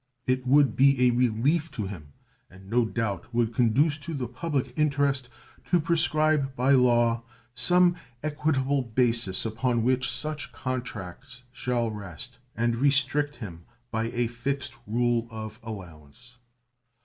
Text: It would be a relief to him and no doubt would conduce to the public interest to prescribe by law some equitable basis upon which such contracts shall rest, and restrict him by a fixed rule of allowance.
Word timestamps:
It 0.25 0.47
would 0.47 0.75
be 0.75 0.99
a 1.05 1.11
relief 1.11 1.69
to 1.73 1.85
him 1.85 2.13
and 2.49 2.67
no 2.71 2.85
doubt 2.85 3.31
would 3.35 3.53
conduce 3.53 3.99
to 3.99 4.15
the 4.15 4.27
public 4.27 4.73
interest 4.75 5.29
to 5.65 5.79
prescribe 5.79 6.55
by 6.55 6.71
law 6.71 7.21
some 7.53 7.95
equitable 8.23 8.81
basis 8.81 9.45
upon 9.45 9.83
which 9.83 10.09
such 10.09 10.51
contracts 10.51 11.43
shall 11.51 11.91
rest, 11.91 12.39
and 12.55 12.77
restrict 12.77 13.35
him 13.35 13.65
by 13.91 14.05
a 14.05 14.25
fixed 14.25 14.73
rule 14.87 15.27
of 15.29 15.59
allowance. 15.61 16.37